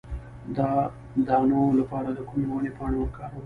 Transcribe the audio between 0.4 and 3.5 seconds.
د دانو لپاره د کومې ونې پاڼې وکاروم؟